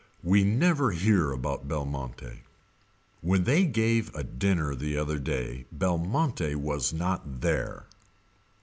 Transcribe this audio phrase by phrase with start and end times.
[0.23, 2.41] We never hear about Belmonte.
[3.21, 7.85] When they gave a dinner the other day Belmonte was not there.